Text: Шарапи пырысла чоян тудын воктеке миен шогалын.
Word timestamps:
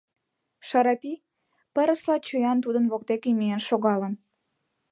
Шарапи 0.67 1.13
пырысла 1.73 2.15
чоян 2.27 2.57
тудын 2.65 2.85
воктеке 2.91 3.29
миен 3.39 3.61
шогалын. 3.67 4.13